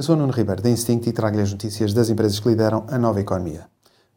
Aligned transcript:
Eu 0.00 0.04
sou 0.04 0.16
Nuno 0.16 0.32
Ribeiro 0.32 0.62
da 0.62 0.70
Instinct 0.70 1.06
e 1.10 1.12
trago-lhe 1.12 1.42
as 1.42 1.52
notícias 1.52 1.92
das 1.92 2.08
empresas 2.08 2.40
que 2.40 2.48
lideram 2.48 2.86
a 2.88 2.96
nova 2.96 3.20
economia. 3.20 3.66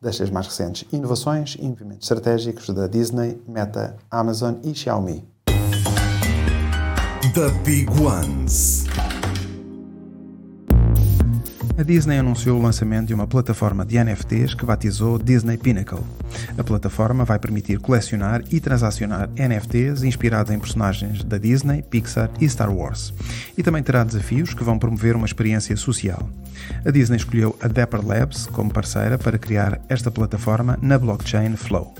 Destas 0.01 0.29
mais 0.29 0.47
recentes 0.47 0.87
inovações 0.93 1.57
e 1.59 1.67
movimentos 1.67 2.09
estratégicos 2.09 2.69
da 2.69 2.87
Disney, 2.87 3.41
Meta, 3.45 3.97
Amazon 4.09 4.53
e 4.63 4.73
Xiaomi. 4.73 5.27
The 7.33 7.49
Big 7.65 7.89
Ones. 8.01 8.82
A 11.77 11.83
Disney 11.83 12.17
anunciou 12.17 12.59
o 12.59 12.61
lançamento 12.61 13.07
de 13.07 13.13
uma 13.13 13.25
plataforma 13.25 13.85
de 13.85 14.01
NFTs 14.03 14.53
que 14.53 14.65
batizou 14.65 15.17
Disney 15.17 15.57
Pinnacle. 15.57 16.03
A 16.57 16.63
plataforma 16.63 17.25
vai 17.25 17.39
permitir 17.39 17.79
colecionar 17.79 18.43
e 18.51 18.59
transacionar 18.59 19.29
NFTs 19.29 20.03
inspirados 20.03 20.53
em 20.53 20.59
personagens 20.59 21.23
da 21.23 21.37
Disney, 21.37 21.81
Pixar 21.81 22.29
e 22.39 22.47
Star 22.47 22.71
Wars. 22.71 23.13
E 23.57 23.63
também 23.63 23.81
terá 23.81 24.03
desafios 24.03 24.53
que 24.53 24.63
vão 24.63 24.77
promover 24.77 25.15
uma 25.15 25.25
experiência 25.25 25.75
social. 25.75 26.29
A 26.85 26.91
Disney 26.91 27.17
escolheu 27.17 27.57
a 27.61 27.67
Dapper 27.67 28.05
Labs 28.05 28.45
como 28.47 28.71
parceira 28.71 29.17
para 29.17 29.37
criar 29.37 29.81
esta 29.89 30.11
plataforma 30.11 30.77
na 30.81 30.99
blockchain 30.99 31.55
Flow. 31.55 31.93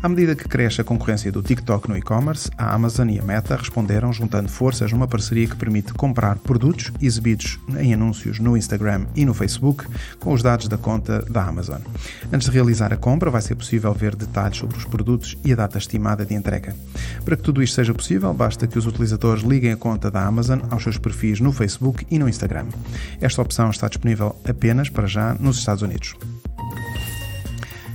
À 0.00 0.08
medida 0.08 0.36
que 0.36 0.48
cresce 0.48 0.80
a 0.80 0.84
concorrência 0.84 1.32
do 1.32 1.42
TikTok 1.42 1.88
no 1.88 1.96
e-commerce, 1.96 2.48
a 2.56 2.72
Amazon 2.72 3.08
e 3.10 3.18
a 3.18 3.22
Meta 3.22 3.56
responderam 3.56 4.12
juntando 4.12 4.48
forças 4.48 4.92
numa 4.92 5.08
parceria 5.08 5.48
que 5.48 5.56
permite 5.56 5.92
comprar 5.92 6.36
produtos 6.36 6.92
exibidos 7.02 7.58
em 7.80 7.92
anúncios 7.92 8.38
no 8.38 8.56
Instagram 8.56 9.06
e 9.16 9.24
no 9.24 9.34
Facebook 9.34 9.84
com 10.20 10.32
os 10.32 10.40
dados 10.40 10.68
da 10.68 10.78
conta 10.78 11.22
da 11.28 11.42
Amazon. 11.42 11.80
Antes 12.32 12.48
de 12.48 12.54
realizar 12.54 12.92
a 12.92 12.96
compra, 12.96 13.28
vai 13.28 13.42
ser 13.42 13.56
possível 13.56 13.92
ver 13.92 14.14
detalhes 14.14 14.58
sobre 14.58 14.78
os 14.78 14.84
produtos 14.84 15.36
e 15.44 15.52
a 15.52 15.56
data 15.56 15.78
estimada 15.78 16.24
de 16.24 16.32
entrega. 16.32 16.76
Para 17.24 17.36
que 17.36 17.42
tudo 17.42 17.60
isto 17.60 17.74
seja 17.74 17.92
possível, 17.92 18.32
basta 18.32 18.68
que 18.68 18.78
os 18.78 18.86
utilizadores 18.86 19.42
liguem 19.42 19.72
a 19.72 19.76
conta 19.76 20.12
da 20.12 20.24
Amazon 20.24 20.60
aos 20.70 20.84
seus 20.84 20.96
perfis 20.96 21.40
no 21.40 21.50
Facebook 21.50 22.06
e 22.08 22.20
no 22.20 22.28
Instagram. 22.28 22.66
Esta 23.20 23.42
opção 23.42 23.68
está 23.68 23.88
disponível 23.88 24.40
apenas 24.48 24.88
para 24.88 25.08
já 25.08 25.34
nos 25.34 25.58
Estados 25.58 25.82
Unidos. 25.82 26.14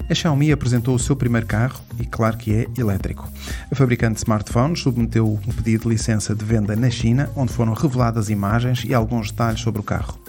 A 0.09 0.13
Xiaomi 0.13 0.51
apresentou 0.51 0.95
o 0.95 0.99
seu 0.99 1.15
primeiro 1.15 1.47
carro 1.47 1.79
e, 1.99 2.05
claro 2.05 2.37
que 2.37 2.53
é, 2.53 2.67
elétrico. 2.77 3.29
A 3.71 3.75
fabricante 3.75 4.15
de 4.15 4.19
smartphones 4.19 4.81
submeteu 4.81 5.39
um 5.47 5.51
pedido 5.53 5.83
de 5.83 5.89
licença 5.89 6.35
de 6.35 6.43
venda 6.43 6.75
na 6.75 6.89
China, 6.89 7.29
onde 7.35 7.53
foram 7.53 7.73
reveladas 7.73 8.29
imagens 8.29 8.83
e 8.85 8.93
alguns 8.93 9.31
detalhes 9.31 9.61
sobre 9.61 9.79
o 9.79 9.83
carro. 9.83 10.19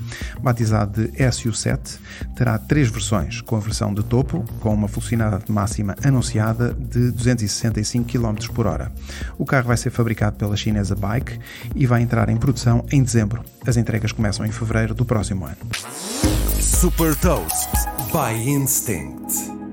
Batizado 0.41 1.03
de 1.03 1.09
SU7, 1.19 1.99
terá 2.37 2.57
três 2.59 2.89
versões, 2.89 3.41
com 3.41 3.57
a 3.57 3.61
versão 3.61 3.93
de 3.93 4.03
topo, 4.03 4.45
com 4.61 4.73
uma 4.73 4.87
velocidade 4.87 5.51
máxima 5.51 5.97
anunciada 6.05 6.73
de 6.73 7.11
265 7.11 8.09
km 8.09 8.49
por 8.55 8.67
hora. 8.67 8.93
O 9.37 9.45
carro 9.45 9.69
vai 9.69 9.77
ser 9.77 9.91
fabricado 9.91 10.37
pela 10.37 10.57
chinesa 10.57 10.95
Bike 10.95 11.39
e 11.75 11.87
vai 11.87 12.01
entrar 12.01 12.29
em 12.29 12.37
produção 12.37 12.85
em 12.91 13.03
dezembro. 13.03 13.43
As 13.67 13.77
entregas 13.77 14.13
começam 14.13 14.47
em 14.47 14.53
fevereiro 14.53 14.95
do 14.95 15.05
próximo 15.05 15.47
ano. 15.47 15.57
Super 16.61 17.17
Toast 17.17 17.69
by 18.13 18.33
Instinct. 18.49 19.64